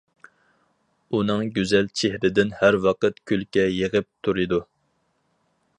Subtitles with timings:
[1.17, 4.63] ئۇنىڭ گۈزەل چېھرىدىن ھەر ۋاقىت كۈلكە يېغىپ تۇرىدۇ.